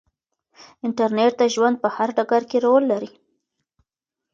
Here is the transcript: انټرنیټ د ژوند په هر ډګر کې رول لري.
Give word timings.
انټرنیټ 0.85 1.33
د 1.41 1.43
ژوند 1.53 1.75
په 1.83 1.87
هر 1.95 2.09
ډګر 2.17 2.43
کې 2.49 2.57
رول 2.65 2.83
لري. 2.91 3.11